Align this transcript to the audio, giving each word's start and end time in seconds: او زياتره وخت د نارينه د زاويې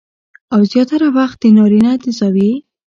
او 0.53 0.59
زياتره 0.71 1.07
وخت 1.17 1.37
د 1.41 1.45
نارينه 1.57 1.91
د 2.03 2.05
زاويې 2.17 2.55